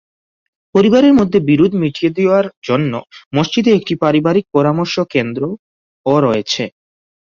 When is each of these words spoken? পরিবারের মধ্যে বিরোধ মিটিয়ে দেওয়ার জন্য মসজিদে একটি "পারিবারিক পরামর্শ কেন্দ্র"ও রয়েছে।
পরিবারের 0.75 1.13
মধ্যে 1.19 1.39
বিরোধ 1.49 1.71
মিটিয়ে 1.81 2.11
দেওয়ার 2.17 2.45
জন্য 2.67 2.93
মসজিদে 3.33 3.71
একটি 3.75 3.93
"পারিবারিক 4.03 4.45
পরামর্শ 4.55 4.95
কেন্দ্র"ও 5.13 6.13
রয়েছে। 6.25 6.63